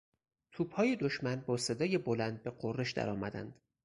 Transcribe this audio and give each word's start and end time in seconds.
توپهای 0.51 0.95
دشمن 0.95 1.41
با 1.45 1.57
صدای 1.57 1.97
بلند 1.97 2.43
به 2.43 2.49
غرش 2.51 2.91
درآمدند. 2.91 3.61